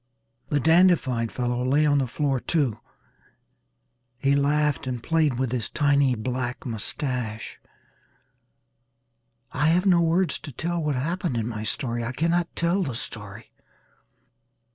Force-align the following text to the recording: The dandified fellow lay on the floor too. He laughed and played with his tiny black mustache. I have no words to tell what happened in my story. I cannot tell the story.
The 0.49 0.59
dandified 0.59 1.31
fellow 1.31 1.63
lay 1.63 1.85
on 1.85 1.99
the 1.99 2.07
floor 2.07 2.39
too. 2.39 2.79
He 4.17 4.33
laughed 4.35 4.87
and 4.87 5.03
played 5.03 5.37
with 5.37 5.51
his 5.51 5.69
tiny 5.69 6.15
black 6.15 6.65
mustache. 6.65 7.59
I 9.51 9.67
have 9.67 9.85
no 9.85 10.01
words 10.01 10.39
to 10.39 10.51
tell 10.51 10.81
what 10.81 10.95
happened 10.95 11.37
in 11.37 11.47
my 11.47 11.61
story. 11.63 12.03
I 12.03 12.13
cannot 12.13 12.55
tell 12.55 12.81
the 12.81 12.95
story. 12.95 13.51